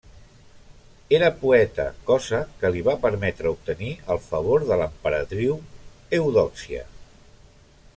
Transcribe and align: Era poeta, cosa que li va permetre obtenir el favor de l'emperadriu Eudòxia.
Era 1.17 1.27
poeta, 1.41 1.85
cosa 2.07 2.39
que 2.63 2.73
li 2.77 2.81
va 2.89 2.97
permetre 3.05 3.51
obtenir 3.53 3.93
el 4.15 4.23
favor 4.33 4.69
de 4.73 4.81
l'emperadriu 4.83 5.59
Eudòxia. 6.23 6.87